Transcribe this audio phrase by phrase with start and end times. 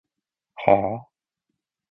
[0.55, 1.07] はぁ？